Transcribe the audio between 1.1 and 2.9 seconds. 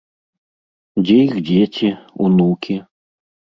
іх дзеці, унукі?